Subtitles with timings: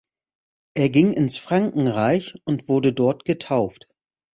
[0.73, 3.87] Er ging ins Frankenreich und wurde dort getauft.